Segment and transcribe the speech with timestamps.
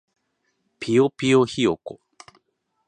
[0.79, 1.99] ぴよぴよひよこ